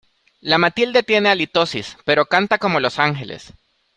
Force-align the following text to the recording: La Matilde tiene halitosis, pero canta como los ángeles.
La 0.39 0.57
Matilde 0.57 1.03
tiene 1.03 1.29
halitosis, 1.29 1.95
pero 2.05 2.25
canta 2.25 2.57
como 2.57 2.79
los 2.79 2.97
ángeles. 2.97 3.53